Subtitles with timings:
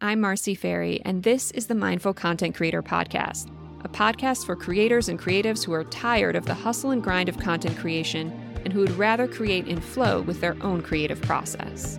[0.00, 3.50] I'm Marcy Farrey, and this is the Mindful Content Creator Podcast,
[3.84, 7.40] a podcast for creators and creatives who are tired of the hustle and grind of
[7.40, 8.30] content creation
[8.62, 11.98] and who would rather create in flow with their own creative process.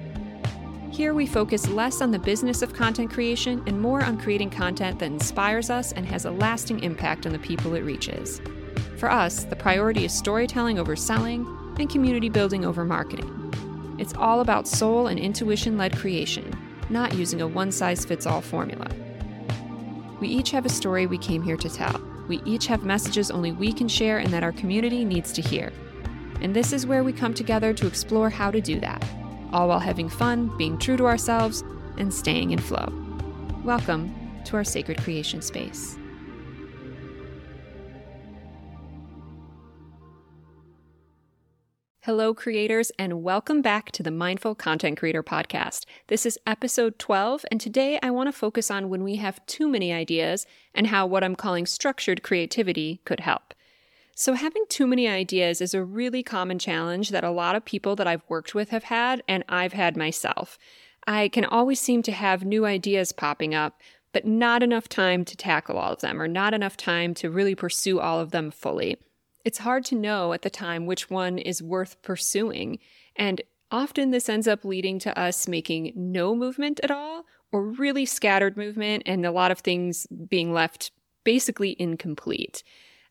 [0.94, 5.00] Here we focus less on the business of content creation and more on creating content
[5.00, 8.40] that inspires us and has a lasting impact on the people it reaches.
[8.96, 11.46] For us, the priority is storytelling over selling
[11.78, 13.98] and community building over marketing.
[14.00, 16.56] It's all about soul and intuition led creation
[16.90, 18.90] not using a one size fits all formula.
[20.20, 22.02] We each have a story we came here to tell.
[22.28, 25.72] We each have messages only we can share and that our community needs to hear.
[26.42, 29.04] And this is where we come together to explore how to do that,
[29.52, 31.64] all while having fun, being true to ourselves,
[31.98, 32.92] and staying in flow.
[33.64, 34.14] Welcome
[34.46, 35.98] to our sacred creation space.
[42.04, 45.84] Hello, creators, and welcome back to the Mindful Content Creator Podcast.
[46.08, 49.68] This is episode 12, and today I want to focus on when we have too
[49.68, 53.54] many ideas and how what I'm calling structured creativity could help.
[54.16, 57.98] So, having too many ideas is a really common challenge that a lot of people
[57.98, 60.58] that I've worked with have had, and I've had myself.
[61.06, 63.82] I can always seem to have new ideas popping up,
[64.14, 67.56] but not enough time to tackle all of them, or not enough time to really
[67.56, 68.96] pursue all of them fully.
[69.46, 72.80] It's hard to know at the time which one is worth pursuing,
[73.16, 78.06] and often this ends up leading to us making no movement at all or really
[78.06, 80.92] scattered movement and a lot of things being left
[81.24, 82.64] basically incomplete.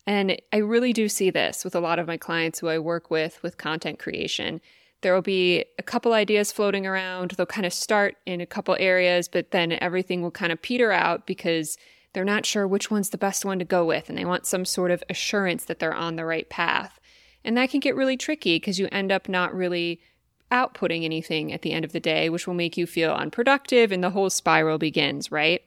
[0.05, 3.11] And I really do see this with a lot of my clients who I work
[3.11, 4.61] with with content creation.
[5.01, 7.31] There will be a couple ideas floating around.
[7.31, 10.91] They'll kind of start in a couple areas, but then everything will kind of peter
[10.91, 11.77] out because
[12.13, 14.65] they're not sure which one's the best one to go with, and they want some
[14.65, 16.99] sort of assurance that they're on the right path.
[17.43, 20.01] And that can get really tricky because you end up not really
[20.51, 24.03] outputting anything at the end of the day, which will make you feel unproductive, and
[24.03, 25.61] the whole spiral begins, right?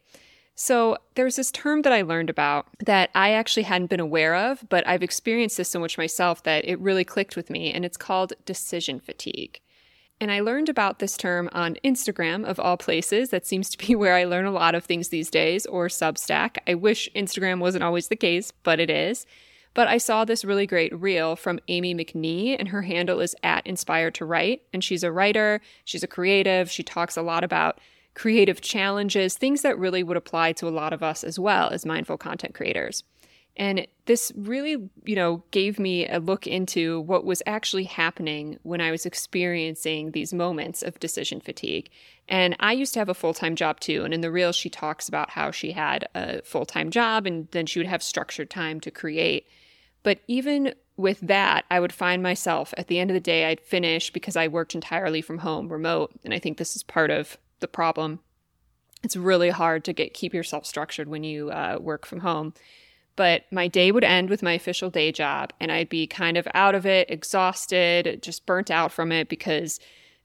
[0.54, 4.64] So, there's this term that I learned about that I actually hadn't been aware of,
[4.68, 7.96] but I've experienced this so much myself that it really clicked with me, and it's
[7.96, 9.61] called decision fatigue.
[10.22, 13.30] And I learned about this term on Instagram, of all places.
[13.30, 16.58] That seems to be where I learn a lot of things these days, or Substack.
[16.64, 19.27] I wish Instagram wasn't always the case, but it is.
[19.74, 23.66] But I saw this really great reel from Amy McNee, and her handle is at
[23.66, 24.62] Inspired to Write.
[24.72, 27.80] And she's a writer, she's a creative, she talks a lot about
[28.14, 31.84] creative challenges, things that really would apply to a lot of us as well as
[31.84, 33.02] mindful content creators.
[33.57, 38.80] And this really, you know, gave me a look into what was actually happening when
[38.80, 41.91] I was experiencing these moments of decision fatigue.
[42.29, 44.05] And I used to have a full time job too.
[44.05, 47.48] And in the reel, she talks about how she had a full time job and
[47.51, 49.46] then she would have structured time to create.
[50.02, 53.61] But even with that, I would find myself at the end of the day, I'd
[53.61, 56.12] finish because I worked entirely from home, remote.
[56.24, 58.20] And I think this is part of the problem.
[59.02, 62.55] It's really hard to get keep yourself structured when you uh, work from home
[63.17, 66.48] but my day would end with my official day job and I'd be kind of
[66.55, 69.80] out of it, exhausted, just burnt out from it because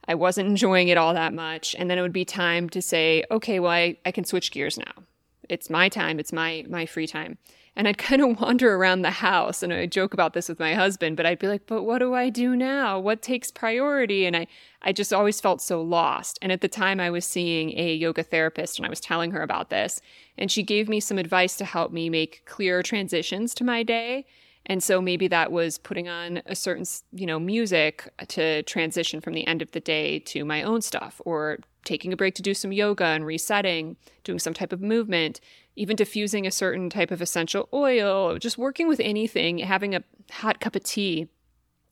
[0.08, 1.76] I wasn't enjoying it all that much.
[1.78, 4.78] And then it would be time to say, okay, well, I, I can switch gears
[4.78, 5.04] now.
[5.50, 7.38] It's my time, it's my my free time.
[7.78, 10.74] And I'd kind of wander around the house and I joke about this with my
[10.74, 13.00] husband, but I'd be like, but what do I do now?
[13.00, 14.26] What takes priority?
[14.26, 14.48] And I,
[14.82, 16.40] I just always felt so lost.
[16.42, 19.44] And at the time I was seeing a yoga therapist and I was telling her
[19.44, 20.02] about this.
[20.38, 24.26] And she gave me some advice to help me make clearer transitions to my day.
[24.66, 29.34] And so maybe that was putting on a certain, you know, music to transition from
[29.34, 32.54] the end of the day to my own stuff or taking a break to do
[32.54, 33.96] some yoga and resetting,
[34.26, 35.40] doing some type of movement,
[35.78, 40.60] even diffusing a certain type of essential oil, just working with anything, having a hot
[40.60, 41.28] cup of tea,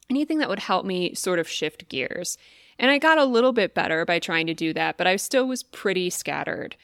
[0.09, 2.37] anything that would help me sort of shift gears.
[2.77, 5.47] And I got a little bit better by trying to do that, but I still
[5.47, 6.75] was pretty scattered.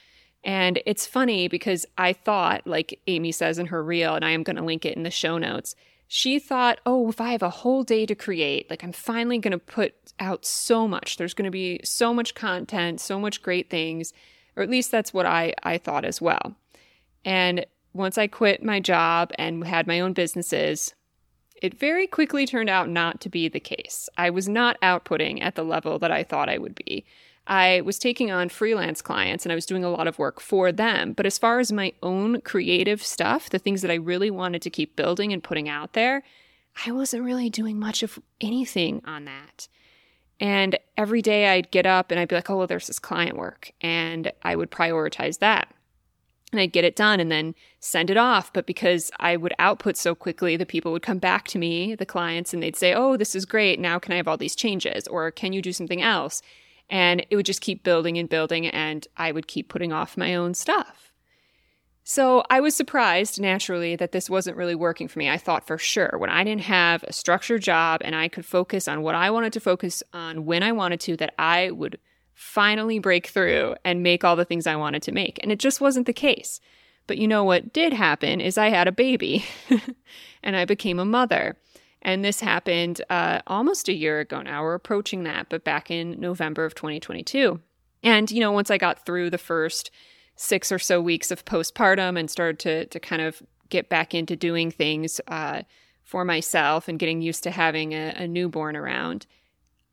[0.44, 4.44] And it's funny because I thought, like Amy says in her reel, and I am
[4.44, 5.75] going to link it in the show notes,
[6.07, 9.51] she thought, oh, if I have a whole day to create, like I'm finally going
[9.51, 11.17] to put out so much.
[11.17, 14.13] There's going to be so much content, so much great things,
[14.56, 16.55] or at least that's what I, I thought as well.
[17.26, 20.94] And once I quit my job and had my own businesses,
[21.62, 24.09] it very quickly turned out not to be the case.
[24.18, 27.06] I was not outputting at the level that I thought I would be.
[27.47, 30.72] I was taking on freelance clients and I was doing a lot of work for
[30.72, 31.14] them.
[31.14, 34.70] But as far as my own creative stuff, the things that I really wanted to
[34.70, 36.23] keep building and putting out there,
[36.85, 39.68] I wasn't really doing much of anything on that.
[40.40, 43.38] And every day I'd get up and I'd be like, oh, well, there's this client
[43.38, 43.72] work.
[43.82, 45.68] And I would prioritize that
[46.51, 48.51] and I'd get it done and then send it off.
[48.51, 52.05] But because I would output so quickly, the people would come back to me, the
[52.05, 53.79] clients, and they'd say, Oh, this is great.
[53.79, 55.07] Now can I have all these changes?
[55.07, 56.41] Or can you do something else?
[56.89, 60.35] And it would just keep building and building, and I would keep putting off my
[60.35, 61.11] own stuff.
[62.03, 65.29] So I was surprised naturally that this wasn't really working for me.
[65.29, 68.87] I thought for sure when I didn't have a structured job and I could focus
[68.87, 71.99] on what I wanted to focus on when I wanted to, that I would
[72.41, 75.40] finally break through and make all the things I wanted to make.
[75.43, 76.59] And it just wasn't the case.
[77.05, 79.46] But you know what did happen is I had a baby
[80.43, 81.55] and I became a mother.
[82.02, 84.64] And this happened uh, almost a year ago now.
[84.64, 87.61] We're approaching that, but back in November of 2022.
[88.02, 89.91] And, you know, once I got through the first
[90.35, 94.35] six or so weeks of postpartum and started to, to kind of get back into
[94.35, 95.61] doing things uh,
[96.03, 99.28] for myself and getting used to having a, a newborn around,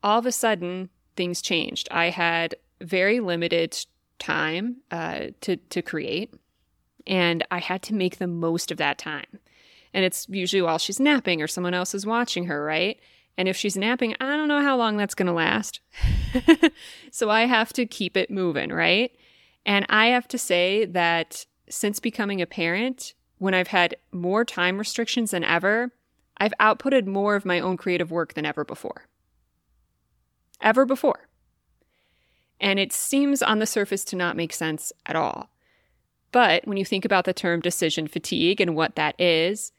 [0.01, 1.89] all of a sudden things changed.
[1.91, 3.77] I had very limited
[4.19, 6.33] time uh, to, to create,
[7.05, 9.39] and I had to make the most of that time.
[9.93, 12.97] And it's usually while she's napping or someone else is watching her, right?
[13.37, 15.81] And if she's napping, I don't know how long that's going to last.
[17.11, 19.11] so I have to keep it moving, right?
[19.65, 24.77] And I have to say that since becoming a parent, when I've had more time
[24.77, 25.91] restrictions than ever,
[26.37, 29.09] I've outputted more of my own creative work than ever before.
[30.61, 31.27] Ever before.
[32.59, 35.49] And it seems on the surface to not make sense at all.
[36.31, 39.71] But when you think about the term decision fatigue and what that is,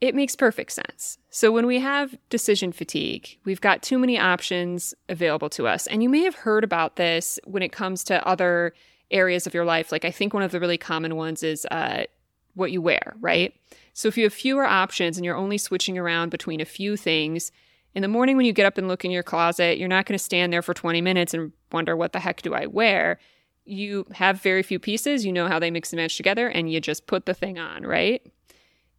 [0.00, 1.18] it makes perfect sense.
[1.28, 5.86] So, when we have decision fatigue, we've got too many options available to us.
[5.86, 8.72] And you may have heard about this when it comes to other
[9.10, 9.92] areas of your life.
[9.92, 12.04] Like, I think one of the really common ones is uh,
[12.54, 13.54] what you wear, right?
[13.92, 17.52] So, if you have fewer options and you're only switching around between a few things,
[17.94, 20.16] in the morning when you get up and look in your closet, you're not going
[20.16, 23.18] to stand there for 20 minutes and wonder, what the heck do I wear?
[23.64, 26.80] You have very few pieces, you know how they mix and match together, and you
[26.80, 28.22] just put the thing on, right?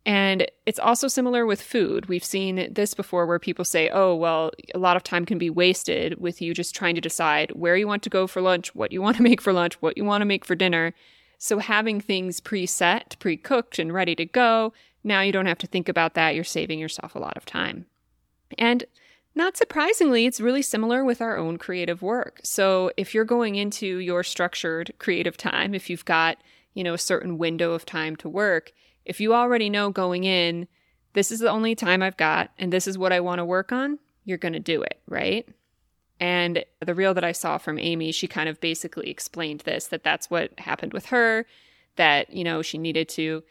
[0.05, 2.07] And it's also similar with food.
[2.07, 5.49] We've seen this before where people say, oh, well, a lot of time can be
[5.49, 8.91] wasted with you just trying to decide where you want to go for lunch, what
[8.91, 10.93] you want to make for lunch, what you want to make for dinner.
[11.37, 14.73] So having things preset, pre cooked, and ready to go,
[15.03, 16.35] now you don't have to think about that.
[16.35, 17.85] You're saving yourself a lot of time.
[18.57, 18.85] And
[19.33, 22.41] not surprisingly, it's really similar with our own creative work.
[22.43, 26.37] So if you're going into your structured creative time, if you've got,
[26.73, 28.73] you know, a certain window of time to work,
[29.05, 30.67] if you already know going in,
[31.13, 33.71] this is the only time I've got and this is what I want to work
[33.71, 35.47] on, you're going to do it, right?
[36.19, 40.03] And the reel that I saw from Amy, she kind of basically explained this that
[40.03, 41.47] that's what happened with her,
[41.95, 43.43] that, you know, she needed to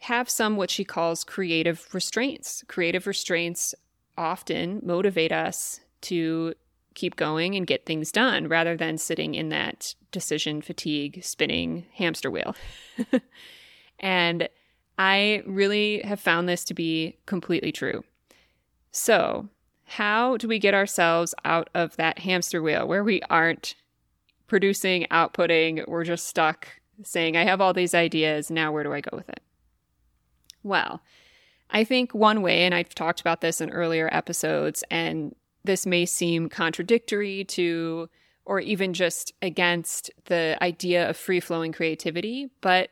[0.00, 2.62] have some what she calls creative restraints.
[2.68, 3.74] Creative restraints
[4.16, 6.54] often motivate us to
[6.94, 12.30] keep going and get things done rather than sitting in that decision fatigue spinning hamster
[12.30, 12.56] wheel.
[14.00, 14.48] and
[14.98, 18.02] I really have found this to be completely true.
[18.92, 19.48] So,
[19.84, 23.74] how do we get ourselves out of that hamster wheel where we aren't
[24.46, 26.68] producing, outputting, we're just stuck
[27.02, 29.42] saying, I have all these ideas, now where do I go with it?
[30.62, 31.02] Well,
[31.70, 35.34] I think one way, and I've talked about this in earlier episodes, and
[35.64, 38.08] this may seem contradictory to
[38.46, 42.90] or even just against the idea of free flowing creativity, but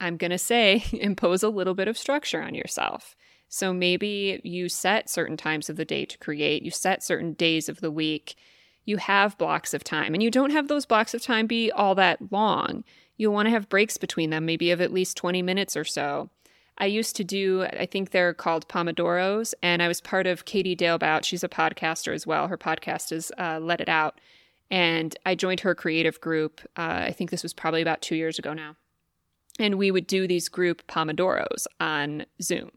[0.00, 3.16] I'm going to say impose a little bit of structure on yourself.
[3.48, 7.68] So maybe you set certain times of the day to create, you set certain days
[7.68, 8.36] of the week,
[8.84, 11.94] you have blocks of time, and you don't have those blocks of time be all
[11.96, 12.84] that long.
[13.16, 16.30] You'll want to have breaks between them, maybe of at least 20 minutes or so.
[16.78, 20.76] I used to do, I think they're called Pomodoros, and I was part of Katie
[20.76, 21.24] Dalebout.
[21.24, 22.46] She's a podcaster as well.
[22.48, 24.20] Her podcast is uh, Let It Out.
[24.70, 26.60] And I joined her creative group.
[26.76, 28.76] Uh, I think this was probably about two years ago now
[29.58, 32.70] and we would do these group pomodoros on Zoom.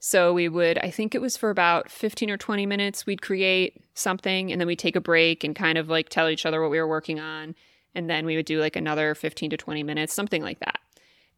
[0.00, 3.82] So we would, I think it was for about 15 or 20 minutes, we'd create
[3.94, 6.70] something and then we'd take a break and kind of like tell each other what
[6.70, 7.56] we were working on.
[7.94, 10.78] And then we would do like another 15 to 20 minutes, something like that.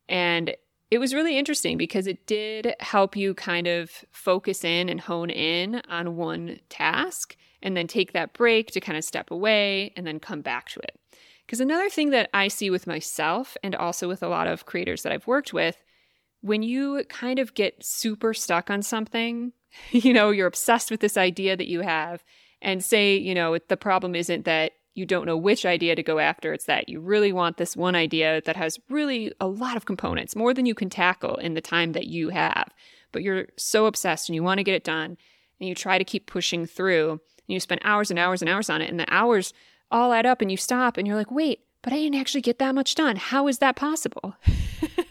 [0.09, 0.55] And
[0.91, 5.31] it was really interesting because it did help you kind of focus in and hone
[5.31, 10.07] in on one task and then take that break to kind of step away and
[10.07, 10.99] then come back to it.
[11.47, 15.03] Because another thing that I see with myself and also with a lot of creators
[15.03, 15.77] that I've worked with,
[16.41, 19.53] when you kind of get super stuck on something,
[19.91, 22.25] you know, you're obsessed with this idea that you have,
[22.63, 26.19] and say, you know, the problem isn't that you don't know which idea to go
[26.19, 29.87] after, it's that you really want this one idea that has really a lot of
[29.87, 32.71] components, more than you can tackle in the time that you have.
[33.13, 35.17] But you're so obsessed and you want to get it done,
[35.61, 38.69] and you try to keep pushing through, and you spend hours and hours and hours
[38.69, 39.53] on it, and the hours
[39.91, 42.59] all add up and you stop and you're like, wait, but I didn't actually get
[42.59, 43.17] that much done.
[43.17, 44.37] How is that possible?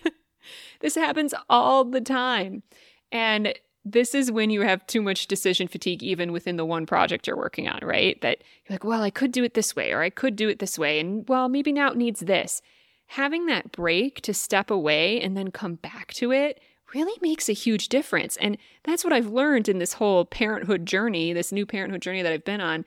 [0.81, 2.63] this happens all the time.
[3.12, 3.53] And
[3.86, 7.38] this is when you have too much decision fatigue, even within the one project you're
[7.38, 8.19] working on, right?
[8.21, 10.59] That you're like, well, I could do it this way, or I could do it
[10.59, 11.00] this way.
[11.00, 12.62] And well, maybe now it needs this.
[13.07, 16.59] Having that break to step away and then come back to it
[16.93, 18.38] really makes a huge difference.
[18.38, 22.33] And that's what I've learned in this whole parenthood journey, this new parenthood journey that
[22.33, 22.86] I've been on.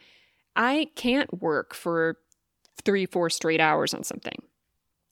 [0.55, 2.19] I can't work for
[2.85, 4.43] three, four straight hours on something.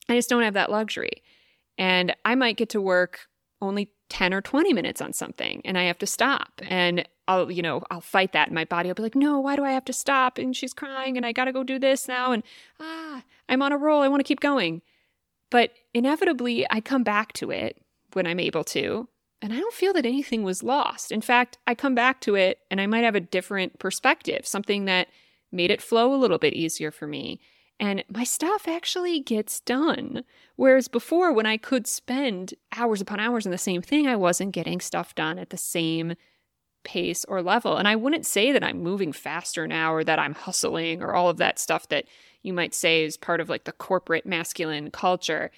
[0.08, 1.22] I just don't have that luxury.
[1.78, 3.20] And I might get to work
[3.62, 6.60] only 10 or 20 minutes on something and I have to stop.
[6.68, 8.88] And I'll, you know, I'll fight that in my body.
[8.88, 10.36] I'll be like, no, why do I have to stop?
[10.36, 12.32] And she's crying and I got to go do this now.
[12.32, 12.42] And
[12.78, 14.02] ah, I'm on a roll.
[14.02, 14.82] I want to keep going.
[15.50, 17.80] But inevitably, I come back to it
[18.12, 19.08] when I'm able to.
[19.40, 21.10] And I don't feel that anything was lost.
[21.10, 24.84] In fact, I come back to it and I might have a different perspective, something
[24.84, 25.08] that
[25.50, 27.40] made it flow a little bit easier for me.
[27.80, 30.22] And my stuff actually gets done.
[30.56, 34.52] Whereas before, when I could spend hours upon hours on the same thing, I wasn't
[34.52, 36.14] getting stuff done at the same
[36.84, 37.78] pace or level.
[37.78, 41.30] And I wouldn't say that I'm moving faster now or that I'm hustling or all
[41.30, 42.04] of that stuff that
[42.42, 45.50] you might say is part of like the corporate masculine culture.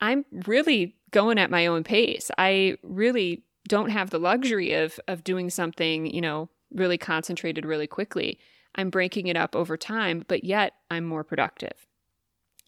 [0.00, 2.30] I'm really going at my own pace.
[2.38, 7.86] I really don't have the luxury of of doing something, you know, really concentrated really
[7.86, 8.38] quickly.
[8.74, 11.86] I'm breaking it up over time, but yet I'm more productive.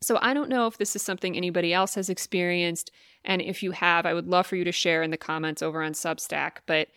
[0.02, 2.90] So I don't know if this is something anybody else has experienced
[3.24, 5.82] and if you have, I would love for you to share in the comments over
[5.82, 6.88] on Substack, but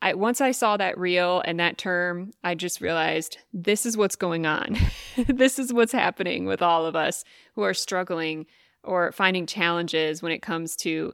[0.00, 4.16] I, once I saw that reel and that term, I just realized this is what's
[4.16, 4.76] going on.
[5.16, 8.46] this is what's happening with all of us who are struggling
[8.84, 11.12] or finding challenges when it comes to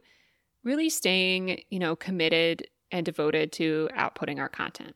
[0.63, 4.95] really staying, you know, committed and devoted to outputting our content.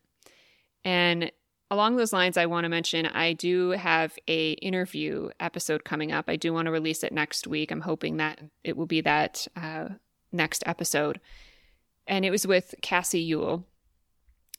[0.86, 1.32] And
[1.72, 6.26] along those lines, I want to mention I do have a interview episode coming up.
[6.28, 7.72] I do want to release it next week.
[7.72, 9.90] I'm hoping that it will be that uh,
[10.32, 11.20] next episode.
[12.08, 13.64] And it was with Cassie Uhl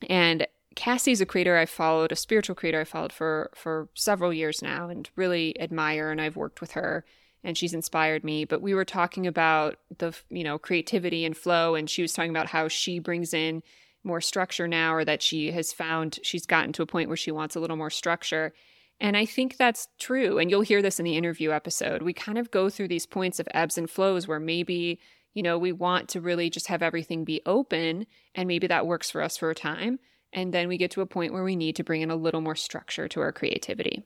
[0.09, 4.63] And Cassie's a creator I've followed, a spiritual creator I've followed for for several years
[4.63, 6.11] now, and really admire.
[6.11, 7.05] And I've worked with her
[7.43, 11.75] and she's inspired me but we were talking about the you know creativity and flow
[11.75, 13.63] and she was talking about how she brings in
[14.05, 17.31] more structure now or that she has found she's gotten to a point where she
[17.31, 18.53] wants a little more structure.
[18.99, 20.39] And i think that's true.
[20.39, 22.03] And you'll hear this in the interview episode.
[22.03, 25.01] We kind of go through these points of ebbs and flows where maybe
[25.35, 29.11] you know we want to really just have everything be open and maybe that works
[29.11, 29.99] for us for a time.
[30.33, 32.41] And then we get to a point where we need to bring in a little
[32.41, 34.05] more structure to our creativity.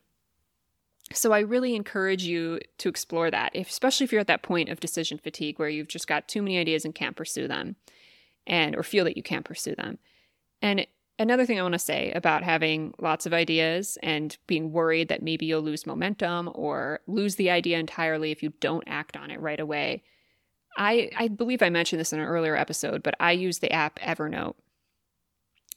[1.12, 4.80] So I really encourage you to explore that, especially if you're at that point of
[4.80, 7.76] decision fatigue where you've just got too many ideas and can't pursue them,
[8.46, 9.98] and or feel that you can't pursue them.
[10.62, 10.86] And
[11.18, 15.22] another thing I want to say about having lots of ideas and being worried that
[15.22, 19.40] maybe you'll lose momentum or lose the idea entirely if you don't act on it
[19.40, 20.02] right away.
[20.76, 23.98] I I believe I mentioned this in an earlier episode, but I use the app
[24.00, 24.54] Evernote.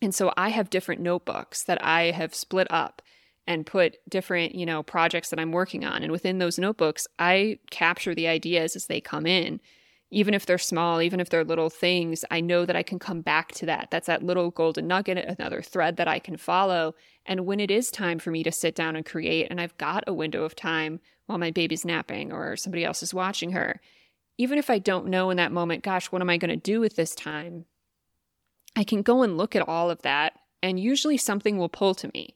[0.02, 3.02] And so I have different notebooks that I have split up
[3.48, 6.04] and put different, you know, projects that I'm working on.
[6.04, 9.62] And within those notebooks, I capture the ideas as they come in.
[10.10, 13.22] Even if they're small, even if they're little things, I know that I can come
[13.22, 13.90] back to that.
[13.92, 16.96] That's that little golden nugget, another thread that I can follow.
[17.26, 20.06] And when it is time for me to sit down and create, and I've got
[20.08, 23.82] a window of time while my baby's napping or somebody else is watching her,
[24.38, 26.80] even if I don't know in that moment, gosh, what am I going to do
[26.80, 27.66] with this time?
[28.76, 32.12] I can go and look at all of that, and usually something will pull to
[32.14, 32.36] me.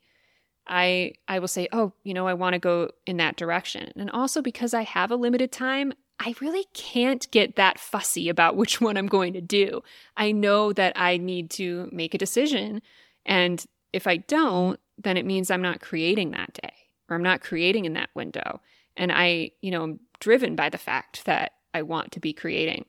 [0.68, 4.10] I I will say, "Oh, you know, I want to go in that direction." And
[4.10, 8.80] also because I have a limited time, I really can't get that fussy about which
[8.80, 9.82] one I'm going to do.
[10.16, 12.84] I know that I need to make a decision,
[13.26, 16.74] and if I don't, then it means I'm not creating that day
[17.10, 18.62] or I'm not creating in that window.
[18.96, 22.86] And I, you know, I'm driven by the fact that I want to be creating.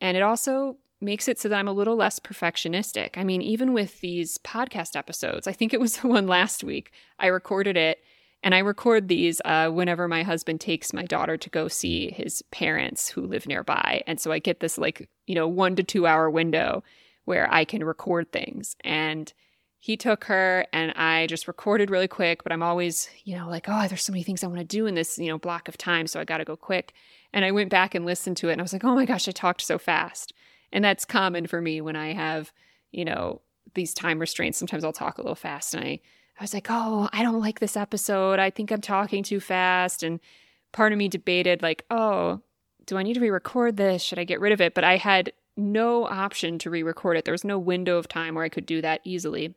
[0.00, 3.16] And it also makes it so that I'm a little less perfectionistic.
[3.16, 6.92] I mean, even with these podcast episodes, I think it was the one last week,
[7.18, 7.98] I recorded it
[8.42, 12.42] and I record these uh, whenever my husband takes my daughter to go see his
[12.50, 14.02] parents who live nearby.
[14.06, 16.82] And so I get this like, you know, one to two hour window
[17.26, 18.76] where I can record things.
[18.82, 19.32] And
[19.78, 23.66] he took her and I just recorded really quick, but I'm always, you know, like,
[23.68, 25.76] oh, there's so many things I want to do in this, you know, block of
[25.76, 26.06] time.
[26.06, 26.94] So I got to go quick.
[27.32, 29.28] And I went back and listened to it and I was like, oh my gosh,
[29.28, 30.32] I talked so fast.
[30.72, 32.52] And that's common for me when I have,
[32.90, 33.42] you know,
[33.74, 34.58] these time restraints.
[34.58, 36.00] Sometimes I'll talk a little fast and I
[36.40, 38.38] I was like, "Oh, I don't like this episode.
[38.38, 40.20] I think I'm talking too fast." And
[40.72, 42.40] part of me debated like, "Oh,
[42.86, 44.02] do I need to re-record this?
[44.02, 47.24] Should I get rid of it?" But I had no option to re-record it.
[47.26, 49.54] There was no window of time where I could do that easily.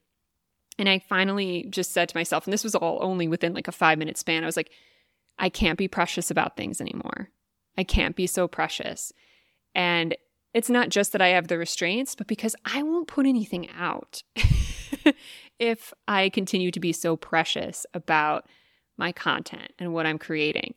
[0.77, 3.71] And I finally just said to myself, and this was all only within like a
[3.71, 4.43] 5-minute span.
[4.43, 4.71] I was like,
[5.39, 7.29] I can't be precious about things anymore.
[7.77, 9.13] I can't be so precious.
[9.75, 10.17] And
[10.53, 14.23] it's not just that I have the restraints, but because I won't put anything out
[15.59, 18.47] if I continue to be so precious about
[18.97, 20.75] my content and what I'm creating.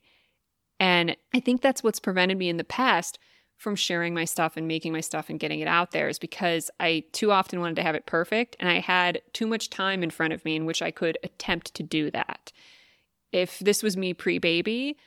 [0.78, 3.18] And I think that's what's prevented me in the past
[3.56, 6.70] from sharing my stuff and making my stuff and getting it out there is because
[6.78, 10.10] I too often wanted to have it perfect and I had too much time in
[10.10, 12.52] front of me in which I could attempt to do that.
[13.32, 14.98] If this was me pre baby,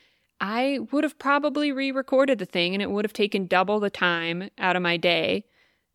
[0.42, 3.90] I would have probably re recorded the thing and it would have taken double the
[3.90, 5.46] time out of my day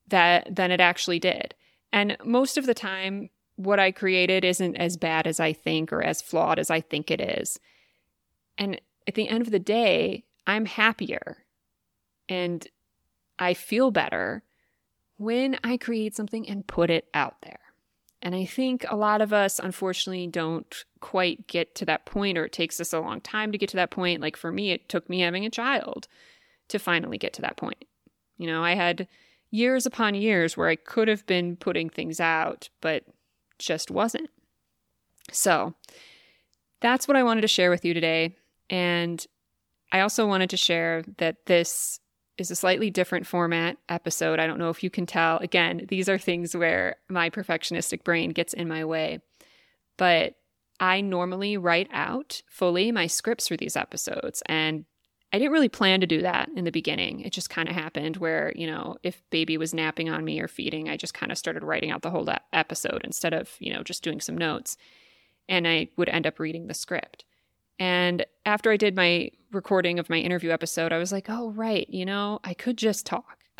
[0.09, 1.54] that than it actually did.
[1.95, 6.03] And most of the time, what I created isn't as bad as I think or
[6.03, 7.61] as flawed as I think it is.
[8.59, 11.45] And at the end of the day, I'm happier
[12.29, 12.67] and
[13.39, 14.43] I feel better
[15.19, 17.61] when I create something and put it out there.
[18.21, 22.47] And I think a lot of us, unfortunately, don't quite get to that point, or
[22.47, 24.21] it takes us a long time to get to that point.
[24.21, 26.09] Like for me, it took me having a child
[26.69, 27.85] to finally get to that point.
[28.37, 29.07] You know, I had
[29.55, 33.05] years upon years where I could have been putting things out, but
[33.57, 34.29] just wasn't.
[35.31, 35.75] So
[36.81, 38.35] that's what I wanted to share with you today.
[38.69, 39.25] And
[39.93, 42.01] I also wanted to share that this
[42.37, 44.41] is a slightly different format episode.
[44.41, 45.39] I don't know if you can tell.
[45.39, 49.21] Again, these are things where my perfectionistic brain gets in my way.
[49.97, 50.35] But
[50.81, 54.43] I normally write out fully my scripts for these episodes.
[54.47, 54.85] And
[55.35, 57.23] I didn't really plan to do that in the beginning.
[57.23, 60.47] It just kind of happened where, you know, if baby was napping on me or
[60.47, 63.83] feeding, I just kind of started writing out the whole episode instead of, you know,
[63.83, 64.76] just doing some notes.
[65.49, 67.25] And I would end up reading the script.
[67.81, 71.91] And after I did my recording of my interview episode, I was like, oh, right,
[71.91, 73.41] you know, I could just talk.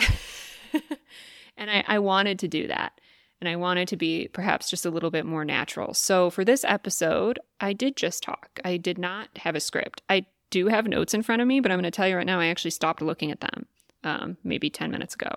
[1.57, 3.01] and I, I wanted to do that.
[3.41, 5.93] And I wanted to be perhaps just a little bit more natural.
[5.93, 8.61] So for this episode, I did just talk.
[8.65, 10.03] I did not have a script.
[10.09, 12.27] I do have notes in front of me, but I'm going to tell you right
[12.27, 13.67] now, I actually stopped looking at them
[14.05, 15.31] um, maybe 10 minutes ago.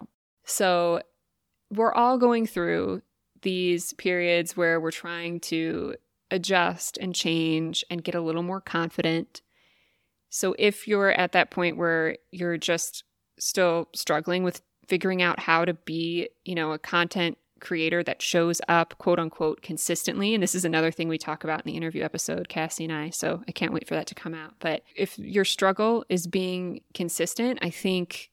[0.45, 1.01] So
[1.71, 3.01] we're all going through
[3.41, 5.95] these periods where we're trying to
[6.31, 9.41] adjust and change and get a little more confident.
[10.29, 13.03] So if you're at that point where you're just
[13.39, 18.61] still struggling with figuring out how to be, you know, a content creator that shows
[18.67, 20.33] up quote unquote consistently.
[20.33, 23.09] And this is another thing we talk about in the interview episode Cassie and I.
[23.09, 24.53] So I can't wait for that to come out.
[24.59, 28.31] But if your struggle is being consistent I think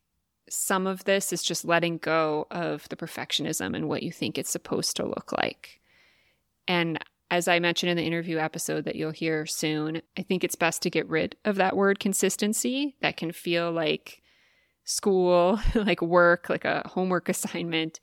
[0.49, 4.51] some of this is just letting go of the perfectionism and what you think it's
[4.51, 5.81] supposed to look like.
[6.69, 6.99] And
[7.31, 10.83] as I mentioned in the interview episode that you'll hear soon, I think it's best
[10.83, 14.23] to get rid of that word consistency that can feel like
[14.85, 18.01] school, like work, like a homework assignment.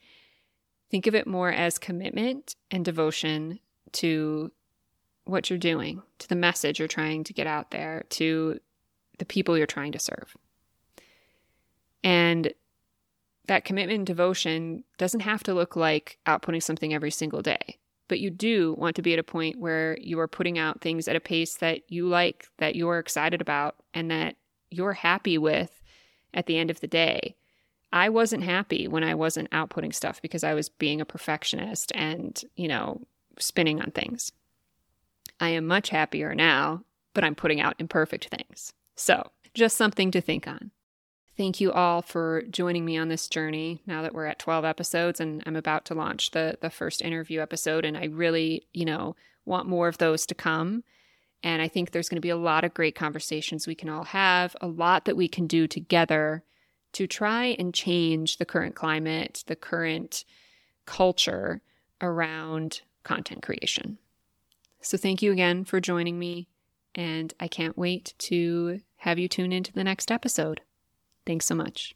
[0.92, 3.60] Think of it more as commitment and devotion
[3.94, 4.52] to
[5.26, 8.60] what you're doing, to the message you're trying to get out there, to
[9.18, 10.36] the people you're trying to serve.
[12.04, 12.54] And
[13.48, 17.80] that commitment and devotion doesn't have to look like outputting something every single day
[18.12, 21.08] but you do want to be at a point where you are putting out things
[21.08, 24.36] at a pace that you like, that you're excited about, and that
[24.70, 25.82] you're happy with
[26.34, 27.38] at the end of the day.
[27.94, 32.42] I wasn't happy when I wasn't outputting stuff because I was being a perfectionist and,
[32.56, 33.02] you know,
[33.38, 34.32] spinning on things.
[35.40, 38.74] I am much happier now, but I'm putting out imperfect things.
[38.96, 40.72] So, just something to think on.
[41.36, 45.20] Thank you all for joining me on this journey now that we're at 12 episodes
[45.20, 49.16] and I'm about to launch the the first interview episode and I really, you know,
[49.46, 50.84] want more of those to come.
[51.44, 54.04] And I think there's going to be a lot of great conversations we can all
[54.04, 56.44] have, a lot that we can do together
[56.94, 60.26] to try and change the current climate, the current
[60.86, 61.62] culture
[62.02, 63.98] around content creation.
[64.82, 66.48] So thank you again for joining me
[66.96, 70.62] and I can't wait to have you tune into the next episode.
[71.26, 71.96] Thanks so much.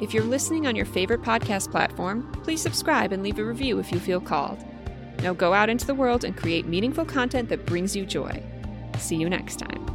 [0.00, 3.92] If you're listening on your favorite podcast platform, please subscribe and leave a review if
[3.92, 4.64] you feel called.
[5.22, 8.42] Now go out into the world and create meaningful content that brings you joy.
[8.98, 9.89] See you next time.